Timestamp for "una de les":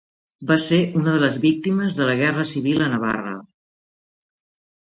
1.01-1.37